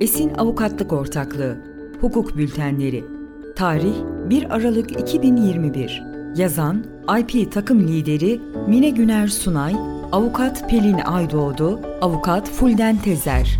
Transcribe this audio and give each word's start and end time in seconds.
Esin 0.00 0.34
Avukatlık 0.34 0.92
Ortaklığı 0.92 1.56
Hukuk 2.00 2.36
Bültenleri 2.36 3.04
Tarih 3.56 3.94
1 4.30 4.54
Aralık 4.54 5.00
2021 5.00 6.02
Yazan 6.36 6.84
IP 7.18 7.52
Takım 7.52 7.88
Lideri 7.88 8.40
Mine 8.68 8.90
Güner 8.90 9.28
Sunay 9.28 9.74
Avukat 10.12 10.70
Pelin 10.70 10.98
Aydoğdu 10.98 11.80
Avukat 12.00 12.50
Fulden 12.50 12.96
Tezer 12.96 13.58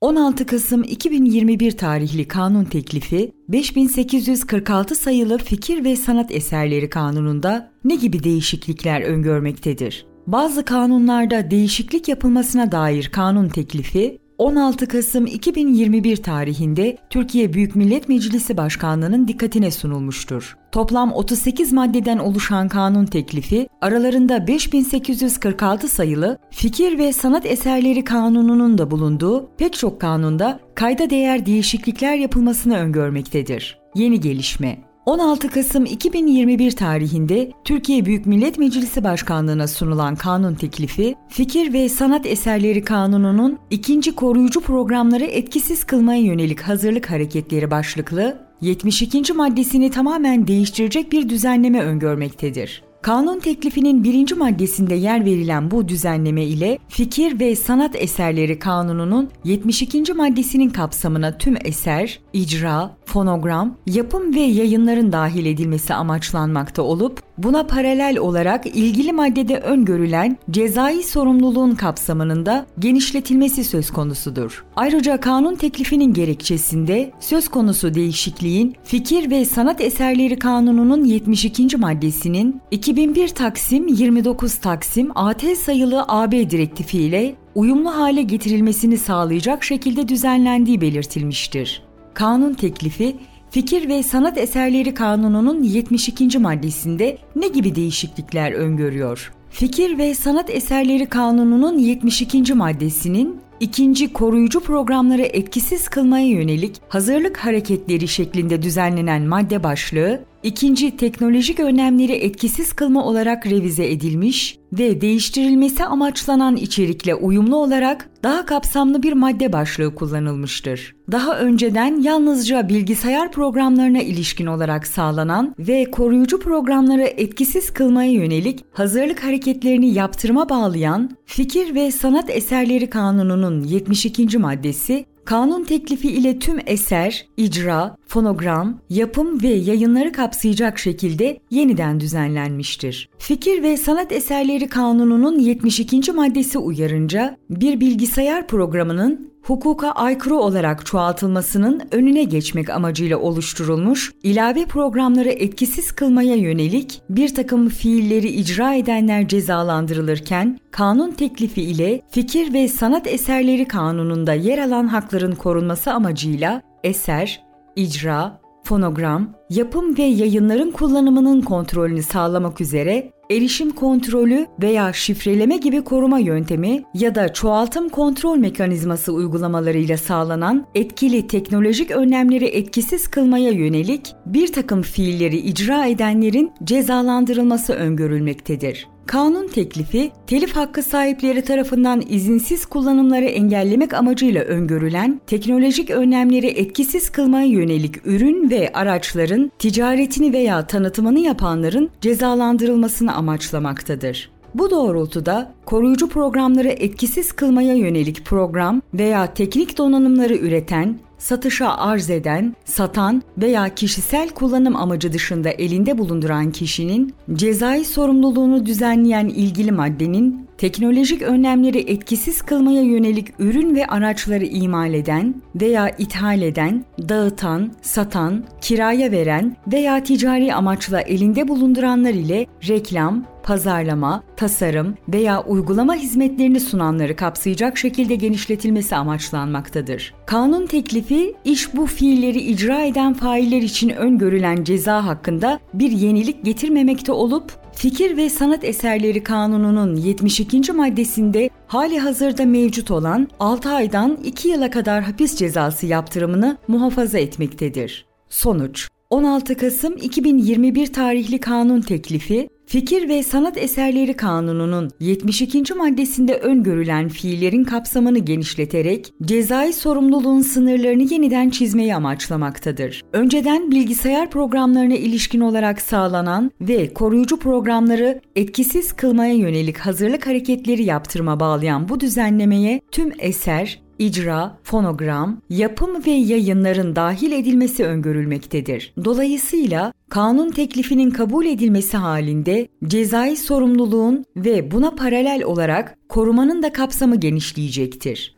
16 0.00 0.46
Kasım 0.46 0.82
2021 0.82 1.72
tarihli 1.72 2.28
kanun 2.28 2.64
teklifi 2.64 3.32
5846 3.48 4.94
sayılı 4.94 5.38
Fikir 5.38 5.84
ve 5.84 5.96
Sanat 5.96 6.30
Eserleri 6.32 6.90
Kanunu'nda 6.90 7.70
ne 7.84 7.94
gibi 7.94 8.24
değişiklikler 8.24 9.00
öngörmektedir? 9.00 10.06
Bazı 10.26 10.64
kanunlarda 10.64 11.50
değişiklik 11.50 12.08
yapılmasına 12.08 12.72
dair 12.72 13.08
kanun 13.12 13.48
teklifi 13.48 14.18
16 14.38 14.88
Kasım 14.88 15.26
2021 15.26 16.16
tarihinde 16.16 16.96
Türkiye 17.10 17.52
Büyük 17.52 17.76
Millet 17.76 18.08
Meclisi 18.08 18.56
Başkanlığı'nın 18.56 19.28
dikkatine 19.28 19.70
sunulmuştur. 19.70 20.56
Toplam 20.72 21.12
38 21.12 21.72
maddeden 21.72 22.18
oluşan 22.18 22.68
kanun 22.68 23.06
teklifi, 23.06 23.68
aralarında 23.80 24.46
5846 24.46 25.88
sayılı 25.88 26.38
Fikir 26.50 26.98
ve 26.98 27.12
Sanat 27.12 27.46
Eserleri 27.46 28.04
Kanunu'nun 28.04 28.78
da 28.78 28.90
bulunduğu 28.90 29.50
pek 29.58 29.72
çok 29.74 30.00
kanunda 30.00 30.60
kayda 30.74 31.10
değer 31.10 31.46
değişiklikler 31.46 32.14
yapılmasını 32.14 32.76
öngörmektedir. 32.76 33.78
Yeni 33.94 34.20
gelişme 34.20 34.87
16 35.08 35.48
Kasım 35.48 35.84
2021 35.84 36.70
tarihinde 36.70 37.52
Türkiye 37.64 38.04
Büyük 38.04 38.26
Millet 38.26 38.58
Meclisi 38.58 39.04
Başkanlığı'na 39.04 39.68
sunulan 39.68 40.16
kanun 40.16 40.54
teklifi, 40.54 41.14
Fikir 41.28 41.72
ve 41.72 41.88
Sanat 41.88 42.26
Eserleri 42.26 42.84
Kanunu'nun 42.84 43.58
ikinci 43.70 44.14
koruyucu 44.14 44.60
programları 44.60 45.24
etkisiz 45.24 45.84
kılmaya 45.84 46.20
yönelik 46.20 46.60
hazırlık 46.60 47.10
hareketleri 47.10 47.70
başlıklı 47.70 48.38
72. 48.60 49.32
maddesini 49.32 49.90
tamamen 49.90 50.46
değiştirecek 50.46 51.12
bir 51.12 51.28
düzenleme 51.28 51.82
öngörmektedir. 51.82 52.82
Kanun 53.02 53.38
teklifinin 53.38 54.04
birinci 54.04 54.34
maddesinde 54.34 54.94
yer 54.94 55.24
verilen 55.24 55.70
bu 55.70 55.88
düzenleme 55.88 56.44
ile 56.44 56.78
Fikir 56.88 57.40
ve 57.40 57.56
Sanat 57.56 57.96
Eserleri 57.96 58.58
Kanunu'nun 58.58 59.30
72. 59.44 60.12
maddesinin 60.12 60.70
kapsamına 60.70 61.38
tüm 61.38 61.56
eser, 61.64 62.20
icra, 62.32 62.96
fonogram, 63.08 63.76
yapım 63.86 64.34
ve 64.34 64.40
yayınların 64.40 65.12
dahil 65.12 65.46
edilmesi 65.46 65.94
amaçlanmakta 65.94 66.82
olup, 66.82 67.22
buna 67.38 67.66
paralel 67.66 68.18
olarak 68.18 68.66
ilgili 68.66 69.12
maddede 69.12 69.56
öngörülen 69.56 70.36
cezai 70.50 71.02
sorumluluğun 71.02 71.74
kapsamının 71.74 72.46
da 72.46 72.66
genişletilmesi 72.78 73.64
söz 73.64 73.90
konusudur. 73.90 74.64
Ayrıca 74.76 75.20
kanun 75.20 75.54
teklifinin 75.54 76.14
gerekçesinde 76.14 77.12
söz 77.20 77.48
konusu 77.48 77.94
değişikliğin 77.94 78.76
Fikir 78.84 79.30
ve 79.30 79.44
Sanat 79.44 79.80
Eserleri 79.80 80.38
Kanunu'nun 80.38 81.04
72. 81.04 81.76
maddesinin 81.76 82.60
2001 82.70 83.28
Taksim 83.28 83.88
29 83.88 84.54
Taksim 84.54 85.10
AT 85.14 85.42
sayılı 85.56 86.04
AB 86.08 86.50
direktifi 86.50 86.98
ile 86.98 87.34
uyumlu 87.54 87.90
hale 87.90 88.22
getirilmesini 88.22 88.98
sağlayacak 88.98 89.64
şekilde 89.64 90.08
düzenlendiği 90.08 90.80
belirtilmiştir. 90.80 91.87
Kanun 92.18 92.54
teklifi 92.54 93.16
Fikir 93.50 93.88
ve 93.88 94.02
Sanat 94.02 94.38
Eserleri 94.38 94.94
Kanunu'nun 94.94 95.62
72. 95.62 96.38
maddesinde 96.38 97.18
ne 97.36 97.48
gibi 97.48 97.74
değişiklikler 97.74 98.52
öngörüyor? 98.52 99.32
Fikir 99.50 99.98
ve 99.98 100.14
Sanat 100.14 100.50
Eserleri 100.50 101.06
Kanunu'nun 101.06 101.78
72. 101.78 102.54
maddesinin 102.54 103.40
ikinci 103.60 104.12
koruyucu 104.12 104.60
programları 104.60 105.22
etkisiz 105.22 105.88
kılmaya 105.88 106.26
yönelik 106.26 106.80
hazırlık 106.88 107.36
hareketleri 107.36 108.08
şeklinde 108.08 108.62
düzenlenen 108.62 109.22
madde 109.22 109.62
başlığı, 109.62 110.20
ikinci 110.42 110.96
teknolojik 110.96 111.60
önlemleri 111.60 112.12
etkisiz 112.12 112.72
kılma 112.72 113.04
olarak 113.04 113.46
revize 113.46 113.90
edilmiş 113.90 114.58
ve 114.72 115.00
değiştirilmesi 115.00 115.84
amaçlanan 115.84 116.56
içerikle 116.56 117.14
uyumlu 117.14 117.56
olarak 117.56 118.10
daha 118.22 118.46
kapsamlı 118.46 119.02
bir 119.02 119.12
madde 119.12 119.52
başlığı 119.52 119.94
kullanılmıştır. 119.94 120.94
Daha 121.12 121.38
önceden 121.38 122.02
yalnızca 122.02 122.68
bilgisayar 122.68 123.32
programlarına 123.32 124.02
ilişkin 124.02 124.46
olarak 124.46 124.86
sağlanan 124.86 125.54
ve 125.58 125.90
koruyucu 125.90 126.40
programları 126.40 127.02
etkisiz 127.02 127.70
kılmaya 127.70 128.12
yönelik 128.12 128.64
hazırlık 128.72 129.24
hareketlerini 129.24 129.94
yaptırma 129.94 130.48
bağlayan 130.48 131.16
Fikir 131.24 131.74
ve 131.74 131.90
Sanat 131.92 132.30
Eserleri 132.30 132.90
Kanunu'nun 132.90 133.64
72. 133.64 134.38
maddesi 134.38 135.04
Kanun 135.28 135.64
teklifi 135.64 136.08
ile 136.08 136.38
tüm 136.38 136.58
eser, 136.66 137.26
icra, 137.36 137.96
fonogram, 138.06 138.80
yapım 138.90 139.42
ve 139.42 139.48
yayınları 139.48 140.12
kapsayacak 140.12 140.78
şekilde 140.78 141.38
yeniden 141.50 142.00
düzenlenmiştir. 142.00 143.08
Fikir 143.18 143.62
ve 143.62 143.76
Sanat 143.76 144.12
Eserleri 144.12 144.68
Kanunu'nun 144.68 145.38
72. 145.38 146.12
maddesi 146.12 146.58
uyarınca 146.58 147.36
bir 147.50 147.80
bilgisayar 147.80 148.46
programının 148.46 149.30
hukuka 149.42 149.90
aykırı 149.90 150.36
olarak 150.36 150.86
çoğaltılmasının 150.86 151.82
önüne 151.92 152.24
geçmek 152.24 152.70
amacıyla 152.70 153.18
oluşturulmuş, 153.18 154.12
ilave 154.22 154.66
programları 154.66 155.28
etkisiz 155.28 155.92
kılmaya 155.92 156.34
yönelik 156.34 157.02
bir 157.10 157.34
takım 157.34 157.68
fiilleri 157.68 158.28
icra 158.28 158.74
edenler 158.74 159.28
cezalandırılırken, 159.28 160.58
kanun 160.70 161.10
teklifi 161.10 161.62
ile 161.62 162.00
Fikir 162.10 162.52
ve 162.52 162.68
Sanat 162.68 163.06
Eserleri 163.06 163.68
Kanunu'nda 163.68 164.34
yer 164.34 164.58
alan 164.58 164.86
hakların 164.86 165.34
korunması 165.34 165.92
amacıyla 165.92 166.62
eser, 166.84 167.42
icra, 167.76 168.40
fonogram, 168.64 169.34
yapım 169.50 169.98
ve 169.98 170.02
yayınların 170.02 170.70
kullanımının 170.70 171.40
kontrolünü 171.40 172.02
sağlamak 172.02 172.60
üzere 172.60 173.12
erişim 173.30 173.70
kontrolü 173.70 174.46
veya 174.62 174.92
şifreleme 174.92 175.56
gibi 175.56 175.84
koruma 175.84 176.18
yöntemi 176.18 176.82
ya 176.94 177.14
da 177.14 177.32
çoğaltım 177.32 177.88
kontrol 177.88 178.36
mekanizması 178.36 179.12
uygulamalarıyla 179.12 179.96
sağlanan 179.96 180.66
etkili 180.74 181.26
teknolojik 181.26 181.90
önlemleri 181.90 182.46
etkisiz 182.46 183.08
kılmaya 183.08 183.50
yönelik 183.50 184.14
bir 184.26 184.52
takım 184.52 184.82
fiilleri 184.82 185.36
icra 185.36 185.86
edenlerin 185.86 186.52
cezalandırılması 186.64 187.72
öngörülmektedir. 187.72 188.88
Kanun 189.08 189.48
teklifi, 189.48 190.10
telif 190.26 190.56
hakkı 190.56 190.82
sahipleri 190.82 191.42
tarafından 191.42 192.02
izinsiz 192.08 192.66
kullanımları 192.66 193.24
engellemek 193.24 193.94
amacıyla 193.94 194.42
öngörülen 194.44 195.20
teknolojik 195.26 195.90
önlemleri 195.90 196.46
etkisiz 196.46 197.10
kılmaya 197.10 197.46
yönelik 197.46 198.06
ürün 198.06 198.50
ve 198.50 198.72
araçların 198.74 199.52
ticaretini 199.58 200.32
veya 200.32 200.66
tanıtımını 200.66 201.18
yapanların 201.18 201.90
cezalandırılmasını 202.00 203.14
amaçlamaktadır. 203.14 204.30
Bu 204.54 204.70
doğrultuda 204.70 205.52
koruyucu 205.64 206.08
programları 206.08 206.68
etkisiz 206.68 207.32
kılmaya 207.32 207.74
yönelik 207.74 208.24
program 208.24 208.82
veya 208.94 209.34
teknik 209.34 209.78
donanımları 209.78 210.36
üreten, 210.36 210.98
satışa 211.18 211.76
arz 211.76 212.10
eden, 212.10 212.54
satan 212.64 213.22
veya 213.38 213.74
kişisel 213.74 214.28
kullanım 214.28 214.76
amacı 214.76 215.12
dışında 215.12 215.50
elinde 215.50 215.98
bulunduran 215.98 216.50
kişinin 216.50 217.14
cezai 217.32 217.84
sorumluluğunu 217.84 218.66
düzenleyen 218.66 219.28
ilgili 219.28 219.72
maddenin 219.72 220.48
teknolojik 220.58 221.22
önlemleri 221.22 221.78
etkisiz 221.78 222.42
kılmaya 222.42 222.82
yönelik 222.82 223.28
ürün 223.38 223.74
ve 223.74 223.86
araçları 223.86 224.44
imal 224.44 224.94
eden 224.94 225.34
veya 225.60 225.88
ithal 225.88 226.42
eden, 226.42 226.84
dağıtan, 227.08 227.72
satan, 227.82 228.44
kiraya 228.60 229.12
veren 229.12 229.56
veya 229.72 230.02
ticari 230.02 230.54
amaçla 230.54 231.00
elinde 231.00 231.48
bulunduranlar 231.48 232.14
ile 232.14 232.46
reklam, 232.68 233.24
pazarlama, 233.42 234.22
tasarım 234.36 234.94
veya 235.08 235.42
uygulama 235.42 235.94
hizmetlerini 235.94 236.60
sunanları 236.60 237.16
kapsayacak 237.16 237.78
şekilde 237.78 238.14
genişletilmesi 238.14 238.96
amaçlanmaktadır. 238.96 240.14
Kanun 240.26 240.66
teklifi 240.66 241.07
iş 241.44 241.74
bu 241.74 241.86
fiilleri 241.86 242.38
icra 242.38 242.82
eden 242.82 243.14
failler 243.14 243.62
için 243.62 243.88
öngörülen 243.88 244.64
ceza 244.64 245.06
hakkında 245.06 245.60
bir 245.74 245.90
yenilik 245.90 246.44
getirmemekte 246.44 247.12
olup 247.12 247.52
Fikir 247.72 248.16
ve 248.16 248.30
Sanat 248.30 248.64
Eserleri 248.64 249.22
Kanunu'nun 249.22 249.96
72. 249.96 250.72
maddesinde 250.72 251.50
hali 251.66 251.98
hazırda 251.98 252.44
mevcut 252.44 252.90
olan 252.90 253.28
6 253.40 253.68
aydan 253.68 254.18
2 254.24 254.48
yıla 254.48 254.70
kadar 254.70 255.02
hapis 255.02 255.36
cezası 255.36 255.86
yaptırımını 255.86 256.56
muhafaza 256.68 257.18
etmektedir. 257.18 258.06
Sonuç 258.28 258.88
16 259.10 259.56
Kasım 259.56 259.96
2021 259.96 260.92
tarihli 260.92 261.40
kanun 261.40 261.80
teklifi 261.80 262.48
Fikir 262.68 263.08
ve 263.08 263.22
Sanat 263.22 263.58
Eserleri 263.58 264.14
Kanunu'nun 264.14 264.90
72. 265.00 265.74
maddesinde 265.74 266.34
öngörülen 266.34 267.08
fiillerin 267.08 267.64
kapsamını 267.64 268.18
genişleterek 268.18 269.12
cezai 269.22 269.72
sorumluluğun 269.72 270.40
sınırlarını 270.40 271.02
yeniden 271.02 271.50
çizmeyi 271.50 271.94
amaçlamaktadır. 271.94 273.04
Önceden 273.12 273.70
bilgisayar 273.70 274.30
programlarına 274.30 274.94
ilişkin 274.94 275.40
olarak 275.40 275.80
sağlanan 275.80 276.50
ve 276.60 276.94
koruyucu 276.94 277.38
programları 277.38 278.20
etkisiz 278.36 278.92
kılmaya 278.92 279.34
yönelik 279.34 279.78
hazırlık 279.78 280.26
hareketleri 280.26 280.84
yaptırma 280.84 281.40
bağlayan 281.40 281.88
bu 281.88 282.00
düzenlemeye 282.00 282.80
tüm 282.90 283.12
eser, 283.18 283.80
icra, 283.98 284.58
fonogram, 284.62 285.40
yapım 285.50 286.06
ve 286.06 286.10
yayınların 286.10 286.96
dahil 286.96 287.32
edilmesi 287.32 287.84
öngörülmektedir. 287.84 288.92
Dolayısıyla 289.04 289.92
kanun 290.08 290.50
teklifinin 290.50 291.10
kabul 291.10 291.46
edilmesi 291.46 291.96
halinde 291.96 292.68
cezai 292.86 293.36
sorumluluğun 293.36 294.24
ve 294.36 294.70
buna 294.70 294.90
paralel 294.90 295.44
olarak 295.44 295.98
korumanın 296.08 296.62
da 296.62 296.72
kapsamı 296.72 297.16
genişleyecektir. 297.16 298.37